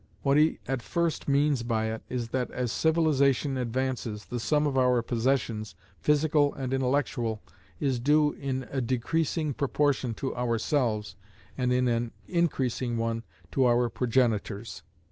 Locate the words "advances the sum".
3.55-4.65